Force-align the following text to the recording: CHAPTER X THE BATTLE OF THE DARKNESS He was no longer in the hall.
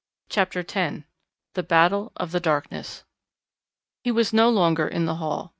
CHAPTER 0.29 0.65
X 0.67 1.03
THE 1.53 1.61
BATTLE 1.61 2.11
OF 2.15 2.31
THE 2.31 2.39
DARKNESS 2.39 3.03
He 4.03 4.09
was 4.11 4.33
no 4.33 4.49
longer 4.49 4.87
in 4.87 5.05
the 5.05 5.17
hall. 5.17 5.49